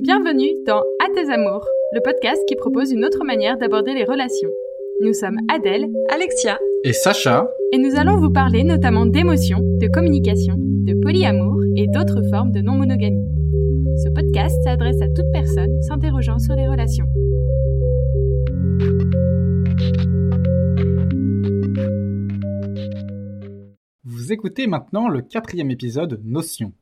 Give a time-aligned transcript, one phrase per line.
[0.00, 4.48] Bienvenue dans À tes amours, le podcast qui propose une autre manière d'aborder les relations.
[5.00, 10.54] Nous sommes Adèle, Alexia et Sacha, et nous allons vous parler notamment d'émotions, de communication,
[10.56, 13.26] de polyamour et d'autres formes de non-monogamie.
[14.04, 17.06] Ce podcast s'adresse à toute personne s'interrogeant sur les relations.
[24.04, 26.72] Vous écoutez maintenant le quatrième épisode Notion.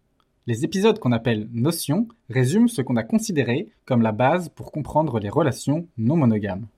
[0.48, 5.18] Les épisodes qu'on appelle notions résument ce qu'on a considéré comme la base pour comprendre
[5.18, 6.68] les relations non monogames.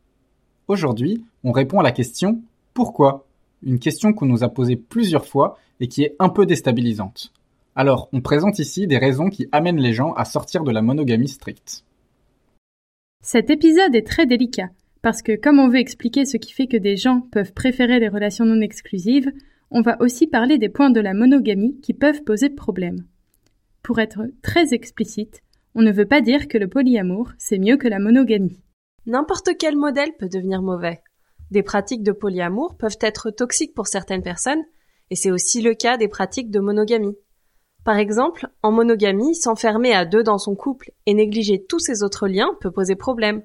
[0.68, 2.40] Aujourd'hui, on répond à la question
[2.73, 3.26] pourquoi?
[3.62, 7.30] Une question qu'on nous a posée plusieurs fois et qui est un peu déstabilisante.
[7.76, 11.28] Alors, on présente ici des raisons qui amènent les gens à sortir de la monogamie
[11.28, 11.84] stricte.
[13.23, 14.70] Cet épisode est très délicat,
[15.02, 18.09] parce que comme on veut expliquer ce qui fait que des gens peuvent préférer les
[18.09, 19.30] relations non exclusives,
[19.70, 23.04] on va aussi parler des points de la monogamie qui peuvent poser problème.
[23.88, 25.41] Pour être très explicite,
[25.74, 28.60] on ne veut pas dire que le polyamour, c'est mieux que la monogamie.
[29.07, 31.01] N'importe quel modèle peut devenir mauvais.
[31.51, 34.62] Des pratiques de polyamour peuvent être toxiques pour certaines personnes,
[35.09, 37.16] et c'est aussi le cas des pratiques de monogamie.
[37.82, 42.29] Par exemple, en monogamie, s'enfermer à deux dans son couple et négliger tous ses autres
[42.29, 43.43] liens peut poser problème.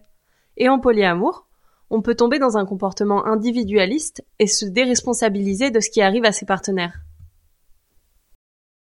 [0.58, 1.48] Et en polyamour,
[1.90, 6.34] on peut tomber dans un comportement individualiste et se déresponsabiliser de ce qui arrive à
[6.34, 7.00] ses partenaires.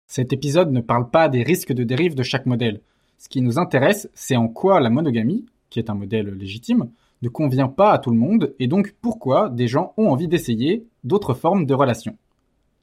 [0.08, 2.80] Cet épisode ne parle pas des risques de dérive de chaque modèle.
[3.18, 6.90] Ce qui nous intéresse, c'est en quoi la monogamie, qui est un modèle légitime,
[7.22, 10.86] ne convient pas à tout le monde et donc pourquoi des gens ont envie d'essayer
[11.04, 12.18] d'autres formes de relations.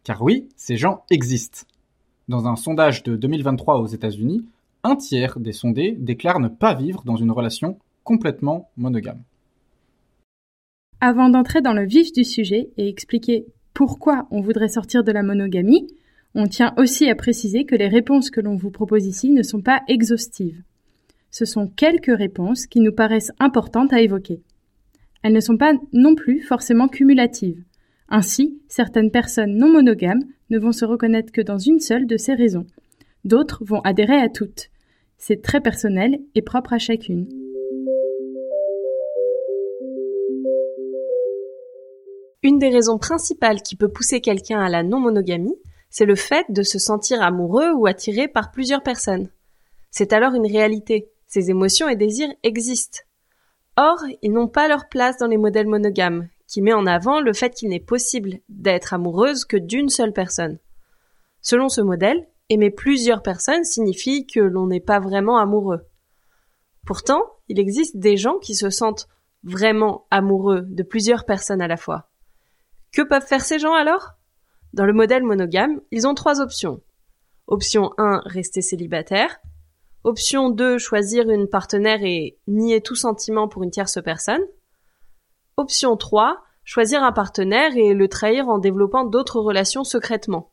[0.03, 1.67] Car oui, ces gens existent.
[2.29, 4.45] Dans un sondage de 2023 aux États-Unis,
[4.83, 9.23] un tiers des sondés déclarent ne pas vivre dans une relation complètement monogame.
[11.01, 15.23] Avant d'entrer dans le vif du sujet et expliquer pourquoi on voudrait sortir de la
[15.23, 15.87] monogamie,
[16.35, 19.61] on tient aussi à préciser que les réponses que l'on vous propose ici ne sont
[19.61, 20.63] pas exhaustives.
[21.31, 24.43] Ce sont quelques réponses qui nous paraissent importantes à évoquer.
[25.23, 27.63] Elles ne sont pas non plus forcément cumulatives.
[28.09, 32.35] Ainsi, certaines personnes non monogames ne vont se reconnaître que dans une seule de ces
[32.35, 32.67] raisons.
[33.25, 34.71] D'autres vont adhérer à toutes.
[35.17, 37.29] C'est très personnel et propre à chacune.
[42.43, 45.57] Une des raisons principales qui peut pousser quelqu'un à la non-monogamie,
[45.97, 49.31] c'est le fait de se sentir amoureux ou attiré par plusieurs personnes.
[49.93, 51.09] C'est alors une réalité.
[51.29, 52.99] Ces émotions et désirs existent.
[53.77, 57.33] Or, ils n'ont pas leur place dans les modèles monogames, qui met en avant le
[57.33, 60.59] fait qu'il n'est possible d'être amoureuse que d'une seule personne.
[61.43, 65.87] Selon ce modèle, aimer plusieurs personnes signifie que l'on n'est pas vraiment amoureux.
[66.85, 69.07] Pourtant, il existe des gens qui se sentent
[69.45, 72.09] vraiment amoureux de plusieurs personnes à la fois.
[72.93, 74.17] Que peuvent faire ces gens alors?
[74.75, 76.81] Dans le modèle monogame, ils ont trois options.
[77.47, 79.39] Option 1, rester célibataire.
[80.03, 84.43] Option 2, choisir une partenaire et nier tout sentiment pour une tierce personne.
[85.57, 90.51] Option 3, choisir un partenaire et le trahir en développant d'autres relations secrètement.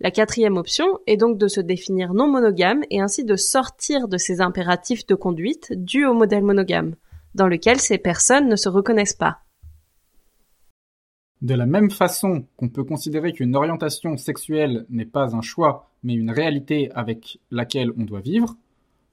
[0.00, 4.18] La quatrième option est donc de se définir non monogame et ainsi de sortir de
[4.18, 6.94] ces impératifs de conduite dus au modèle monogame,
[7.34, 9.38] dans lequel ces personnes ne se reconnaissent pas.
[11.42, 16.12] De la même façon qu'on peut considérer qu'une orientation sexuelle n'est pas un choix, mais
[16.12, 18.56] une réalité avec laquelle on doit vivre,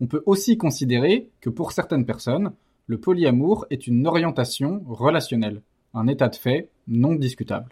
[0.02, 2.52] on peut aussi considérer que pour certaines personnes,
[2.86, 5.62] le polyamour est une orientation relationnelle,
[5.94, 7.72] un état de fait non discutable.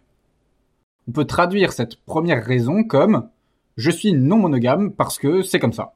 [1.08, 3.30] On peut traduire cette première raison comme
[3.76, 5.94] je suis non monogame parce que c'est comme ça.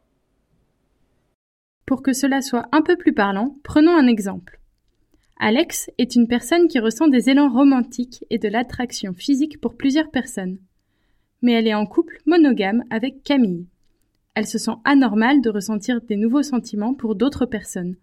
[1.85, 4.58] Pour que cela soit un peu plus parlant, prenons un exemple.
[5.41, 10.11] Alex est une personne qui ressent des élans romantiques et de l'attraction physique pour plusieurs
[10.11, 10.57] personnes.
[11.41, 13.65] Mais elle est en couple monogame avec Camille.
[14.35, 17.95] Elle se sent anormale de ressentir des nouveaux sentiments pour d'autres personnes.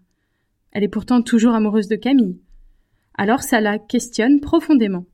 [0.72, 2.40] Elle est pourtant toujours amoureuse de Camille.
[3.18, 5.04] Alors ça la questionne profondément.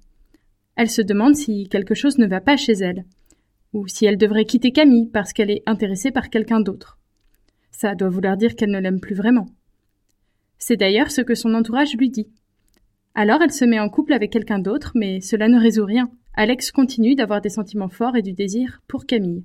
[0.77, 3.05] Elle se demande si quelque chose ne va pas chez elle,
[3.73, 6.99] ou si elle devrait quitter Camille parce qu'elle est intéressée par quelqu'un d'autre.
[7.73, 9.49] Ça doit vouloir dire qu'elle ne l'aime plus vraiment.
[10.65, 12.29] C'est d'ailleurs ce que son entourage lui dit.
[13.17, 16.09] Alors elle se met en couple avec quelqu'un d'autre, mais cela ne résout rien.
[16.35, 19.43] Alex continue d'avoir des sentiments forts et du désir pour Camille.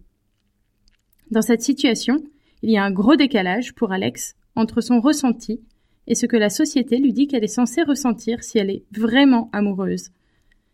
[1.31, 2.23] Dans cette situation,
[2.61, 5.59] il y a un gros décalage pour Alex entre son ressenti
[6.05, 9.49] et ce que la société lui dit qu'elle est censée ressentir si elle est vraiment
[9.53, 10.11] amoureuse.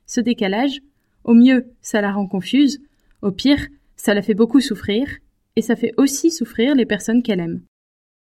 [0.07, 0.81] Ce décalage,
[1.23, 2.81] au mieux, ça la rend confuse,
[3.21, 5.07] au pire, ça la fait beaucoup souffrir,
[5.55, 7.61] et ça fait aussi souffrir les personnes qu'elle aime.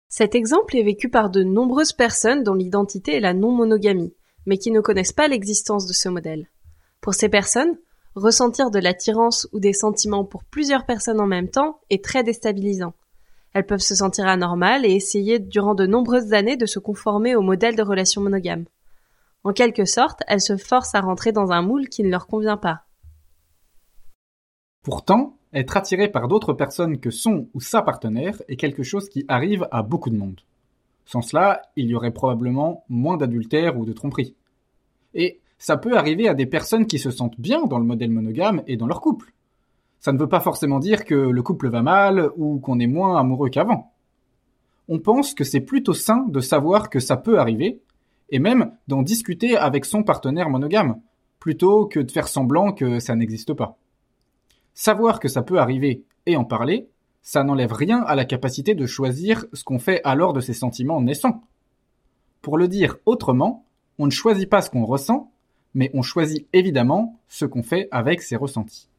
[0.08, 4.14] Cet exemple est vécu par de nombreuses personnes dont l'identité est la non-monogamie,
[4.46, 6.48] mais qui ne connaissent pas l'existence de ce modèle.
[7.00, 7.76] Pour ces personnes,
[8.14, 12.94] ressentir de l'attirance ou des sentiments pour plusieurs personnes en même temps est très déstabilisant.
[13.52, 17.42] Elles peuvent se sentir anormales et essayer durant de nombreuses années de se conformer au
[17.42, 18.66] modèle de relation monogame.
[19.44, 22.56] En quelque sorte, elles se forcent à rentrer dans un moule qui ne leur convient
[22.56, 22.82] pas.
[24.82, 29.24] Pourtant, être attiré par d'autres personnes que son ou sa partenaire est quelque chose qui
[29.26, 30.42] arrive à beaucoup de monde.
[31.06, 34.34] Sans cela, il y aurait probablement moins d'adultère ou de tromperie.
[35.14, 38.62] Et ça peut arriver à des personnes qui se sentent bien dans le modèle monogame
[38.66, 39.32] et dans leur couple.
[39.98, 43.18] Ça ne veut pas forcément dire que le couple va mal ou qu'on est moins
[43.18, 43.94] amoureux qu'avant.
[44.88, 47.80] On pense que c'est plutôt sain de savoir que ça peut arriver,
[48.28, 51.00] et même d'en discuter avec son partenaire monogame,
[51.40, 53.78] plutôt que de faire semblant que ça n'existe pas.
[54.78, 56.86] Savoir que ça peut arriver et en parler,
[57.22, 61.00] ça n'enlève rien à la capacité de choisir ce qu'on fait alors de ses sentiments
[61.00, 61.42] naissants.
[62.42, 63.64] Pour le dire autrement,
[63.98, 65.32] on ne choisit pas ce qu'on ressent,
[65.72, 68.90] mais on choisit évidemment ce qu'on fait avec ses ressentis.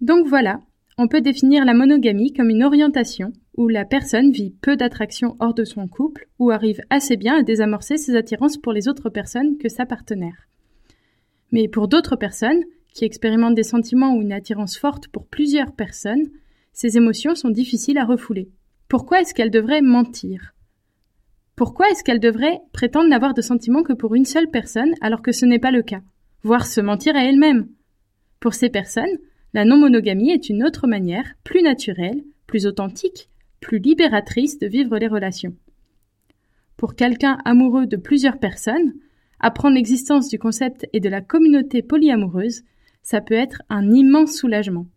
[0.00, 0.60] Donc voilà,
[0.98, 5.54] on peut définir la monogamie comme une orientation où la personne vit peu d'attraction hors
[5.54, 9.56] de son couple ou arrive assez bien à désamorcer ses attirances pour les autres personnes
[9.56, 10.48] que sa partenaire.
[11.52, 12.64] Mais pour d'autres personnes,
[12.96, 16.30] qui expérimentent des sentiments ou une attirance forte pour plusieurs personnes,
[16.72, 18.48] ces émotions sont difficiles à refouler.
[18.88, 20.54] Pourquoi est-ce qu'elles devraient mentir?
[21.56, 25.32] Pourquoi est-ce qu'elles devraient prétendre n'avoir de sentiments que pour une seule personne alors que
[25.32, 26.00] ce n'est pas le cas?
[26.42, 27.68] Voire se mentir à elles-mêmes
[28.40, 29.18] Pour ces personnes,
[29.52, 33.28] la non-monogamie est une autre manière, plus naturelle, plus authentique,
[33.60, 35.54] plus libératrice de vivre les relations.
[36.78, 38.94] Pour quelqu'un amoureux de plusieurs personnes,
[39.38, 42.62] apprendre l'existence du concept et de la communauté polyamoureuse,
[43.06, 44.88] ça peut être un immense soulagement.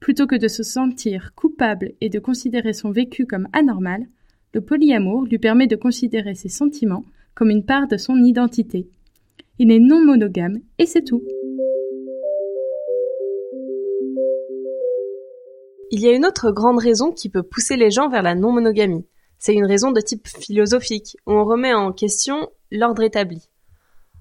[0.00, 4.06] Plutôt que de se sentir coupable et de considérer son vécu comme anormal,
[4.54, 7.04] le polyamour lui permet de considérer ses sentiments
[7.34, 8.88] comme une part de son identité.
[9.58, 11.22] Il est non monogame et c'est tout.
[15.90, 19.04] Il y a une autre grande raison qui peut pousser les gens vers la non-monogamie.
[19.38, 23.50] C'est une raison de type philosophique, où on remet en question l'ordre établi.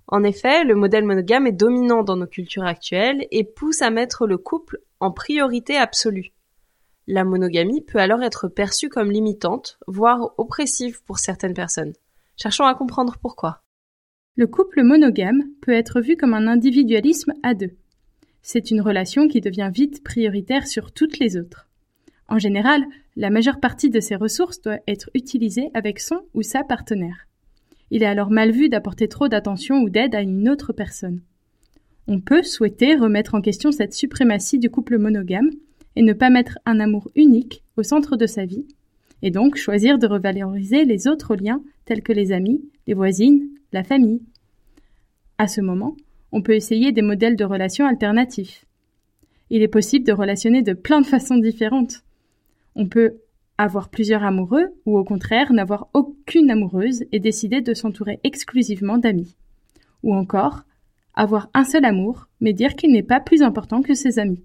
[0.08, 4.28] En effet, le modèle monogame est dominant dans nos cultures actuelles et pousse à mettre
[4.28, 6.32] le couple en priorité absolue.
[7.08, 11.94] La monogamie peut alors être perçue comme limitante, voire oppressive pour certaines personnes.
[12.38, 13.62] Cherchons à comprendre pourquoi.
[14.36, 17.72] Le couple monogame peut être vu comme un individualisme à deux.
[18.42, 21.68] C'est une relation qui devient vite prioritaire sur toutes les autres.
[22.28, 22.84] En général,
[23.16, 27.28] la majeure partie de ses ressources doit être utilisée avec son ou sa partenaire.
[27.94, 31.22] Il est alors mal vu d'apporter trop d'attention ou d'aide à une autre personne.
[32.08, 35.52] On peut souhaiter remettre en question cette suprématie du couple monogame
[35.96, 38.66] et ne pas mettre un amour unique au centre de sa vie,
[39.22, 43.84] et donc choisir de revaloriser les autres liens tels que les amis, les voisines, la
[43.84, 44.24] famille.
[45.38, 45.96] À ce moment,
[46.32, 48.66] on peut essayer des modèles de relations alternatifs.
[49.52, 52.02] Il est possible de relationner de plein de façons différentes.
[52.74, 53.18] On peut
[53.64, 59.38] avoir plusieurs amoureux ou au contraire n'avoir aucune amoureuse et décider de s'entourer exclusivement d'amis.
[60.04, 60.64] Ou encore
[61.16, 64.44] avoir un seul amour, mais dire qu'il n'est pas plus important que ses amis.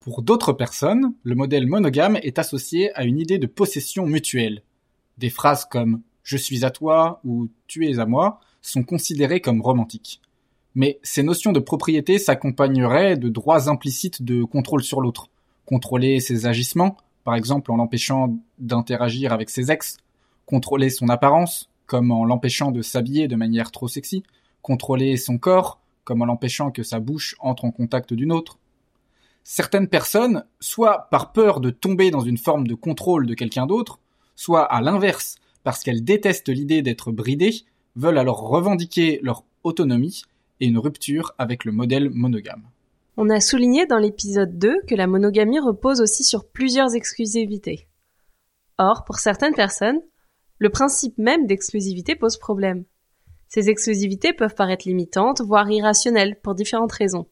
[0.00, 4.62] Pour d'autres personnes, le modèle monogame est associé à une idée de possession mutuelle.
[5.18, 9.62] Des phrases comme je suis à toi ou tu es à moi sont considérées comme
[9.62, 10.20] romantiques.
[10.76, 15.28] Mais ces notions de propriété s'accompagneraient de droits implicites de contrôle sur l'autre.
[15.64, 16.96] Contrôler ses agissements,
[17.28, 19.98] par exemple en l'empêchant d'interagir avec ses ex,
[20.46, 24.22] contrôler son apparence, comme en l'empêchant de s'habiller de manière trop sexy,
[24.62, 28.58] contrôler son corps, comme en l'empêchant que sa bouche entre en contact d'une autre.
[29.44, 34.00] Certaines personnes, soit par peur de tomber dans une forme de contrôle de quelqu'un d'autre,
[34.34, 37.56] soit à l'inverse, parce qu'elles détestent l'idée d'être bridées,
[37.94, 40.22] veulent alors revendiquer leur autonomie
[40.60, 42.62] et une rupture avec le modèle monogame.
[43.20, 47.88] On a souligné dans l'épisode 2 que la monogamie repose aussi sur plusieurs exclusivités.
[48.78, 50.00] Or, pour certaines personnes,
[50.58, 52.84] le principe même d'exclusivité pose problème.
[53.48, 57.26] Ces exclusivités peuvent paraître limitantes, voire irrationnelles, pour différentes raisons.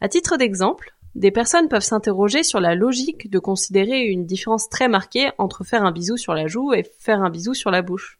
[0.00, 4.88] À titre d'exemple, des personnes peuvent s'interroger sur la logique de considérer une différence très
[4.88, 8.18] marquée entre faire un bisou sur la joue et faire un bisou sur la bouche.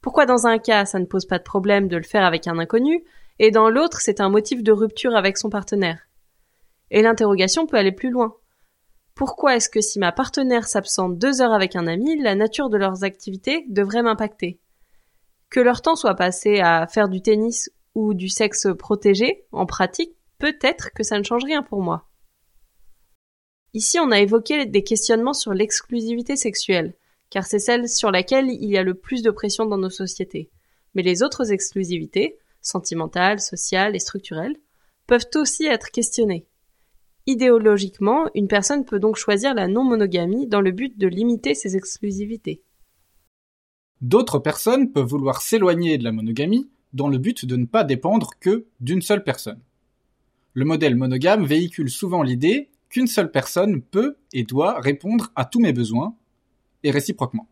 [0.00, 2.58] Pourquoi dans un cas ça ne pose pas de problème de le faire avec un
[2.58, 3.04] inconnu,
[3.38, 6.08] et dans l'autre c'est un motif de rupture avec son partenaire
[6.90, 8.34] Et l'interrogation peut aller plus loin.
[9.14, 12.76] Pourquoi est-ce que si ma partenaire s'absente deux heures avec un ami, la nature de
[12.76, 14.60] leurs activités devrait m'impacter?
[15.48, 20.14] Que leur temps soit passé à faire du tennis ou du sexe protégé, en pratique,
[20.38, 22.08] peut-être que ça ne change rien pour moi.
[23.72, 26.94] Ici, on a évoqué des questionnements sur l'exclusivité sexuelle,
[27.30, 30.50] car c'est celle sur laquelle il y a le plus de pression dans nos sociétés.
[30.94, 34.56] Mais les autres exclusivités, sentimentales, sociales et structurelles,
[35.06, 36.46] peuvent aussi être questionnées.
[37.26, 42.62] Idéologiquement, une personne peut donc choisir la non-monogamie dans le but de limiter ses exclusivités.
[44.00, 48.30] D'autres personnes peuvent vouloir s'éloigner de la monogamie dans le but de ne pas dépendre
[48.40, 49.60] que d'une seule personne.
[50.54, 55.60] Le modèle monogame véhicule souvent l'idée qu'une seule personne peut et doit répondre à tous
[55.60, 56.14] mes besoins,
[56.82, 57.48] et réciproquement.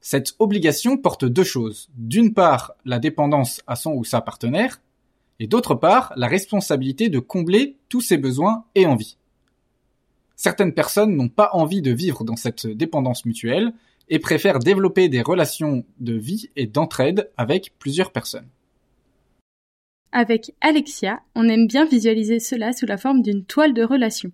[0.00, 1.88] Cette obligation porte deux choses.
[1.96, 4.80] D'une part, la dépendance à son ou sa partenaire,
[5.40, 9.16] et d'autre part, la responsabilité de combler tous ses besoins et envies.
[10.36, 13.72] Certaines personnes n'ont pas envie de vivre dans cette dépendance mutuelle
[14.08, 18.48] et préfèrent développer des relations de vie et d'entraide avec plusieurs personnes.
[20.12, 24.30] Avec Alexia, on aime bien visualiser cela sous la forme d'une toile de relation.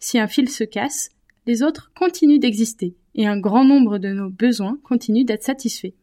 [0.00, 1.10] Si un fil se casse,
[1.46, 5.94] les autres continuent d'exister et un grand nombre de nos besoins continuent d'être satisfaits.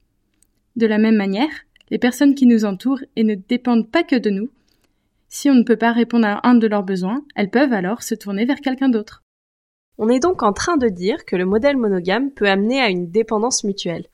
[0.76, 1.52] De la même manière,
[1.90, 4.50] les personnes qui nous entourent et ne dépendent pas que de nous,
[5.28, 8.16] si on ne peut pas répondre à un de leurs besoins, elles peuvent alors se
[8.16, 9.24] tourner vers quelqu'un d'autre.
[9.98, 13.12] On est donc en train de dire que le modèle monogame peut amener à une
[13.12, 14.08] dépendance mutuelle.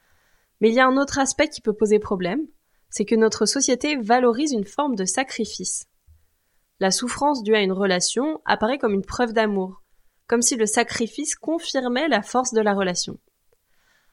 [0.60, 2.42] Mais il y a un autre aspect qui peut poser problème,
[2.90, 5.86] c'est que notre société valorise une forme de sacrifice.
[6.80, 9.84] La souffrance due à une relation apparaît comme une preuve d'amour,
[10.30, 13.18] comme si le sacrifice confirmait la force de la relation.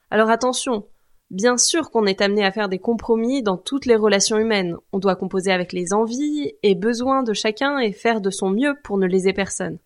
[0.09, 0.87] Alors attention,
[1.29, 4.97] bien sûr qu'on est amené à faire des compromis dans toutes les relations humaines, on
[4.97, 8.97] doit composer avec les envies et besoins de chacun et faire de son mieux pour
[8.97, 9.77] ne léser personne.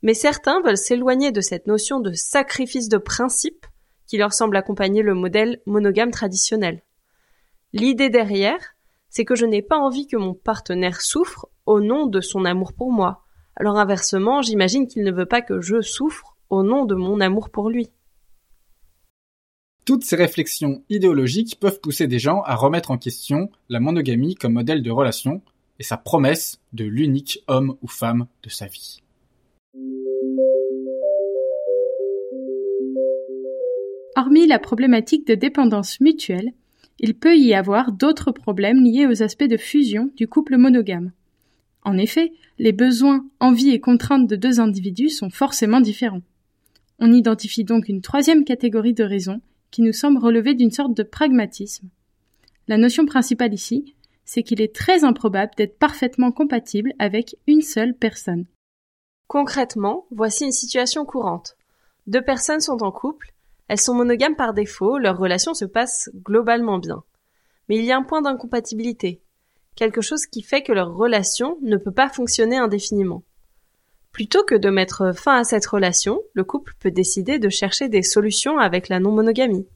[0.00, 3.66] Mais certains veulent s'éloigner de cette notion de sacrifice de principe
[4.06, 6.82] qui leur semble accompagner le modèle monogame traditionnel.
[7.74, 8.74] L'idée derrière,
[9.10, 12.72] c'est que je n'ai pas envie que mon partenaire souffre au nom de son amour
[12.72, 13.21] pour moi,
[13.56, 17.50] alors inversement, j'imagine qu'il ne veut pas que je souffre au nom de mon amour
[17.50, 17.88] pour lui.
[19.84, 24.52] Toutes ces réflexions idéologiques peuvent pousser des gens à remettre en question la monogamie comme
[24.52, 25.42] modèle de relation
[25.80, 29.02] et sa promesse de l'unique homme ou femme de sa vie.
[34.14, 36.52] Hormis la problématique de dépendance mutuelle,
[37.00, 41.10] il peut y avoir d'autres problèmes liés aux aspects de fusion du couple monogame.
[41.82, 42.32] En effet,
[42.62, 46.22] les besoins, envies et contraintes de deux individus sont forcément différents.
[47.00, 49.40] On identifie donc une troisième catégorie de raisons
[49.72, 51.88] qui nous semble relever d'une sorte de pragmatisme.
[52.68, 57.94] La notion principale ici, c'est qu'il est très improbable d'être parfaitement compatible avec une seule
[57.96, 58.44] personne.
[59.26, 61.56] Concrètement, voici une situation courante.
[62.06, 63.32] Deux personnes sont en couple,
[63.66, 67.02] elles sont monogames par défaut, leur relation se passe globalement bien.
[67.68, 69.20] Mais il y a un point d'incompatibilité,
[69.74, 73.22] quelque chose qui fait que leur relation ne peut pas fonctionner indéfiniment.
[74.12, 78.02] Plutôt que de mettre fin à cette relation, le couple peut décider de chercher des
[78.02, 79.66] solutions avec la non-monogamie.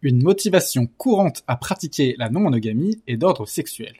[0.00, 3.96] Une motivation courante à pratiquer la non-monogamie est d'ordre sexuel.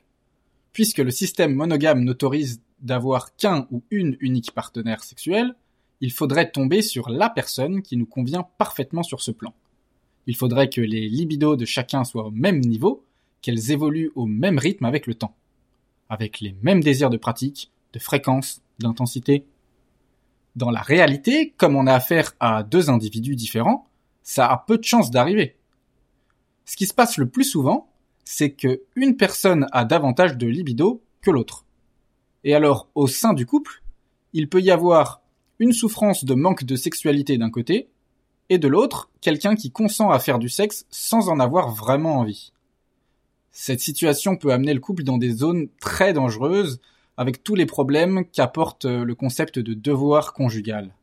[0.73, 5.55] Puisque le système monogame n'autorise d'avoir qu'un ou une unique partenaire sexuel,
[6.01, 9.55] il faudrait tomber sur la personne qui nous convient parfaitement sur ce plan.
[10.27, 13.05] Il faudrait que les libidos de chacun soient au même niveau
[13.43, 15.35] qu'elles évoluent au même rythme avec le temps,
[16.09, 19.47] avec les mêmes désirs de pratique, de fréquence, d'intensité.
[20.57, 23.89] Dans la réalité, comme on a affaire à deux individus différents,
[24.23, 25.57] ça a peu de chances d'arriver.
[26.65, 27.91] Ce qui se passe le plus souvent,
[28.25, 31.67] c'est que une personne a davantage de libido que l'autre.
[32.45, 33.83] Et alors, au sein du couple,
[34.33, 35.23] il peut y avoir
[35.59, 37.89] une souffrance de manque de sexualité d'un côté,
[38.49, 42.53] et de l'autre, quelqu'un qui consent à faire du sexe sans en avoir vraiment envie.
[43.53, 46.81] Cette situation peut amener le couple dans des zones très dangereuses,
[47.19, 50.95] avec tous les problèmes qu'apporte euh, le concept de devoir conjugal.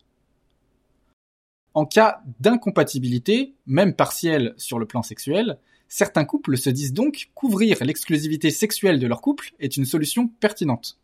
[1.76, 7.84] En cas d'incompatibilité, même partielle sur le plan sexuel, certains couples se disent donc qu'ouvrir
[7.84, 10.98] l'exclusivité sexuelle de leur couple est une solution pertinente.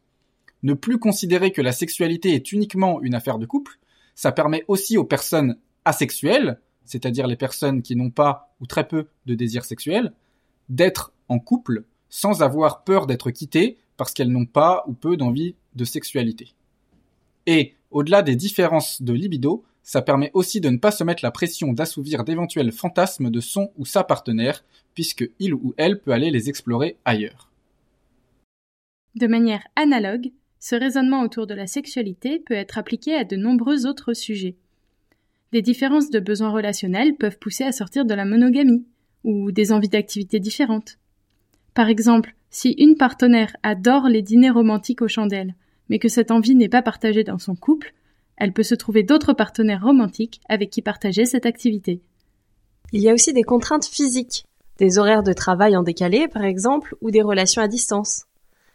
[0.64, 3.78] Ne plus considérer que la sexualité est uniquement une affaire de couple,
[4.16, 9.08] ça permet aussi aux personnes asexuelles, c'est-à-dire les personnes qui n'ont pas ou très peu
[9.28, 10.14] de désir sexuel,
[10.70, 15.56] d'être en couple sans avoir peur d'être quittées parce qu'elles n'ont pas ou peu d'envie
[15.76, 16.54] de sexualité.
[17.46, 21.32] Et, au-delà des différences de libido, ça permet aussi de ne pas se mettre la
[21.32, 24.64] pression d'assouvir d'éventuels fantasmes de son ou sa partenaire,
[24.94, 27.52] puisque il ou elle peut aller les explorer ailleurs.
[29.16, 33.86] De manière analogue, ce raisonnement autour de la sexualité peut être appliqué à de nombreux
[33.86, 34.56] autres sujets.
[35.52, 38.86] Des différences de besoins relationnels peuvent pousser à sortir de la monogamie,
[39.24, 40.98] ou des envies d'activités différentes.
[41.76, 45.56] Par exemple, si une partenaire adore les dîners romantiques aux chandelles,
[45.90, 47.94] mais que cette envie n'est pas partagée dans son couple,
[48.38, 52.02] elle peut se trouver d'autres partenaires romantiques avec qui partager cette activité.
[52.94, 54.46] Il y a aussi des contraintes physiques,
[54.78, 58.24] des horaires de travail en décalé par exemple, ou des relations à distance.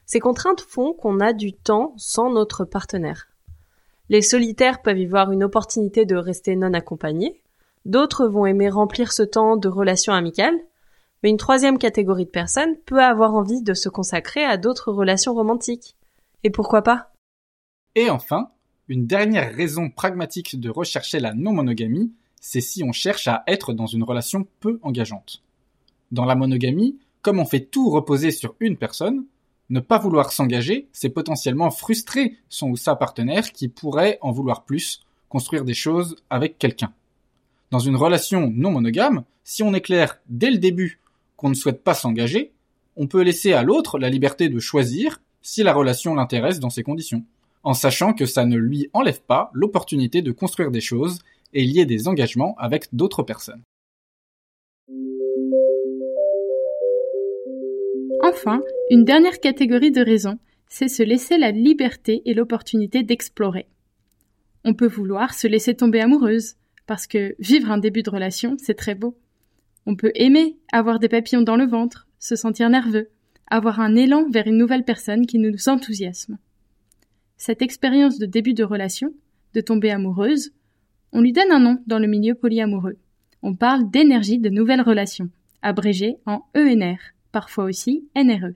[0.05, 3.29] Ces contraintes font qu'on a du temps sans notre partenaire.
[4.11, 7.41] Les solitaires peuvent y voir une opportunité de rester non accompagnés,
[7.87, 10.59] d'autres vont aimer remplir ce temps de relations amicales,
[11.23, 15.35] mais une troisième catégorie de personnes peut avoir envie de se consacrer à d'autres relations
[15.35, 15.97] romantiques.
[16.45, 17.13] Et pourquoi pas?
[17.95, 18.51] Et enfin,
[18.89, 23.87] une dernière raison pragmatique de rechercher la non-monogamie, c'est si on cherche à être dans
[23.87, 25.43] une relation peu engageante.
[26.11, 29.27] Dans la monogamie, comme on fait tout reposer sur une personne,
[29.69, 34.65] ne pas vouloir s'engager, c'est potentiellement frustrer son ou sa partenaire qui pourrait en vouloir
[34.65, 36.93] plus, construire des choses avec quelqu'un.
[37.71, 40.99] Dans une relation non monogame, si on est clair dès le début
[41.41, 42.53] qu'on ne souhaite pas s'engager,
[42.97, 46.83] on peut laisser à l'autre la liberté de choisir si la relation l'intéresse dans ces
[46.83, 47.25] conditions,
[47.63, 51.21] en sachant que ça ne lui enlève pas l'opportunité de construire des choses
[51.55, 53.63] et lier des engagements avec d'autres personnes.
[58.23, 63.67] Enfin, une dernière catégorie de raisons, c'est se laisser la liberté et l'opportunité d'explorer.
[64.63, 66.57] On peut vouloir se laisser tomber amoureuse,
[66.87, 69.17] parce que vivre un début de relation, c'est très beau.
[69.87, 73.11] On peut aimer, avoir des papillons dans le ventre, se sentir nerveux,
[73.47, 76.39] avoir un élan vers une nouvelle personne qui nous enthousiasme.
[77.37, 79.13] Cette expérience de début de relation,
[79.55, 80.53] de tomber amoureuse,
[81.13, 82.99] on lui donne un nom dans le milieu polyamoureux.
[83.43, 85.31] On parle d'énergie de nouvelles relations,
[85.63, 86.99] abrégée en ENR,
[87.33, 88.55] parfois aussi NRE.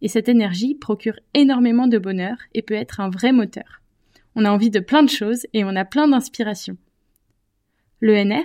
[0.00, 3.82] Et cette énergie procure énormément de bonheur et peut être un vrai moteur.
[4.36, 6.76] On a envie de plein de choses et on a plein d'inspiration.
[8.00, 8.44] Le NR,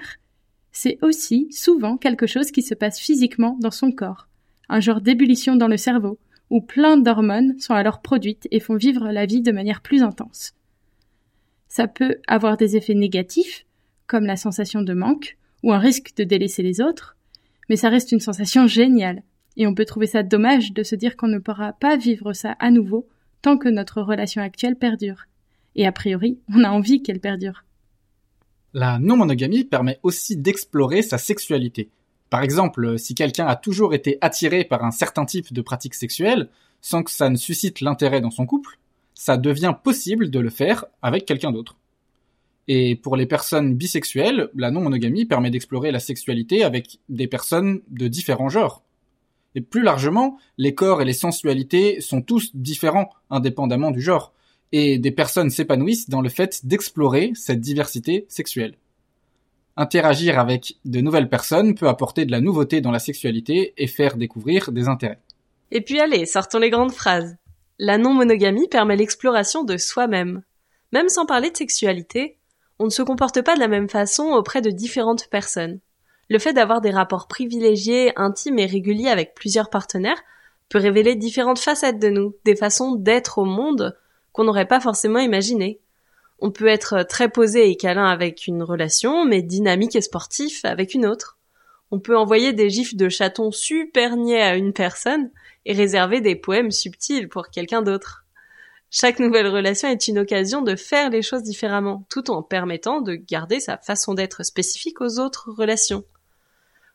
[0.81, 4.29] c'est aussi souvent quelque chose qui se passe physiquement dans son corps,
[4.69, 6.19] un genre d'ébullition dans le cerveau,
[6.49, 10.53] où plein d'hormones sont alors produites et font vivre la vie de manière plus intense.
[11.67, 13.65] Ça peut avoir des effets négatifs,
[14.07, 17.17] comme la sensation de manque ou un risque de délaisser les autres,
[17.67, 19.23] mais ça reste une sensation géniale,
[19.57, 22.55] et on peut trouver ça dommage de se dire qu'on ne pourra pas vivre ça
[22.61, 23.05] à nouveau
[23.41, 25.25] tant que notre relation actuelle perdure.
[25.75, 27.65] Et a priori, on a envie qu'elle perdure.
[28.73, 31.89] La non-monogamie permet aussi d'explorer sa sexualité.
[32.29, 36.49] Par exemple, si quelqu'un a toujours été attiré par un certain type de pratique sexuelle,
[36.81, 38.77] sans que ça ne suscite l'intérêt dans son couple,
[39.15, 41.77] ça devient possible de le faire avec quelqu'un d'autre.
[42.67, 48.07] Et pour les personnes bisexuelles, la non-monogamie permet d'explorer la sexualité avec des personnes de
[48.07, 48.83] différents genres.
[49.55, 54.33] Et plus largement, les corps et les sensualités sont tous différents, indépendamment du genre,
[54.71, 58.75] et des personnes s'épanouissent dans le fait d'explorer cette diversité sexuelle.
[59.77, 64.17] Interagir avec de nouvelles personnes peut apporter de la nouveauté dans la sexualité et faire
[64.17, 65.19] découvrir des intérêts.
[65.71, 67.37] Et puis allez, sortons les grandes phrases.
[67.77, 70.41] La non-monogamie permet l'exploration de soi-même.
[70.91, 72.37] Même sans parler de sexualité,
[72.77, 75.79] on ne se comporte pas de la même façon auprès de différentes personnes.
[76.29, 80.21] Le fait d'avoir des rapports privilégiés, intimes et réguliers avec plusieurs partenaires
[80.67, 83.97] peut révéler différentes facettes de nous, des façons d'être au monde
[84.43, 85.79] n'aurait pas forcément imaginées.
[86.39, 90.93] On peut être très posé et câlin avec une relation, mais dynamique et sportif avec
[90.93, 91.37] une autre.
[91.91, 95.31] On peut envoyer des gifs de chatons super niais à une personne
[95.65, 98.25] et réserver des poèmes subtils pour quelqu'un d'autre.
[98.91, 103.15] Chaque nouvelle relation est une occasion de faire les choses différemment, tout en permettant de
[103.15, 106.05] garder sa façon d'être spécifique aux autres relations.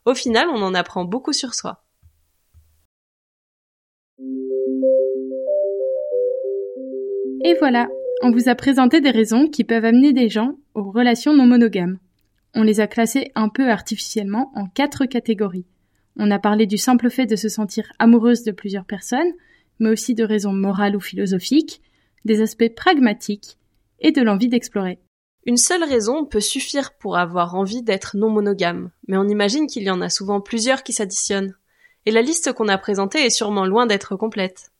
[0.04, 1.83] Au final, on en apprend beaucoup sur soi.
[7.46, 7.88] Et voilà,
[8.22, 11.98] on vous a présenté des raisons qui peuvent amener des gens aux relations non monogames.
[12.54, 15.66] On les a classées un peu artificiellement en quatre catégories.
[16.16, 19.30] On a parlé du simple fait de se sentir amoureuse de plusieurs personnes,
[19.78, 21.82] mais aussi de raisons morales ou philosophiques,
[22.24, 23.58] des aspects pragmatiques
[24.00, 24.98] et de l'envie d'explorer.
[25.44, 29.82] Une seule raison peut suffire pour avoir envie d'être non monogame, mais on imagine qu'il
[29.82, 31.54] y en a souvent plusieurs qui s'additionnent.
[32.06, 34.70] Et la liste qu'on a présentée est sûrement loin d'être complète.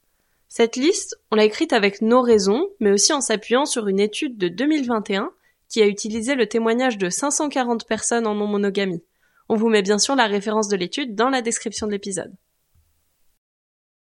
[0.57, 4.39] Cette liste, on l'a écrite avec nos raisons, mais aussi en s'appuyant sur une étude
[4.39, 5.33] de 2021
[5.69, 9.03] qui a utilisé le témoignage de 540 personnes en non-monogamie.
[9.49, 12.33] On vous met bien sûr la référence de l'étude dans la description de l'épisode.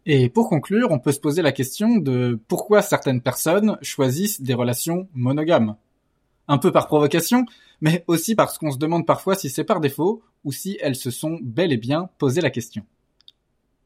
[0.06, 4.54] Et pour conclure, on peut se poser la question de pourquoi certaines personnes choisissent des
[4.54, 5.76] relations monogames
[6.48, 7.46] un peu par provocation,
[7.82, 11.12] mais aussi parce qu'on se demande parfois si c'est par défaut ou si elles se
[11.12, 12.86] sont bel et bien posé la question.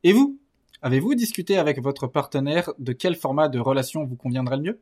[0.04, 0.41] Et vous?
[0.84, 4.80] Avez-vous discuté avec votre partenaire de quel format de relation vous conviendrait le mieux?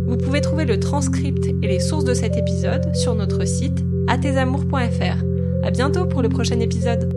[0.07, 5.25] Vous pouvez trouver le transcript et les sources de cet épisode sur notre site atesamours.fr.
[5.62, 7.13] À bientôt pour le prochain épisode.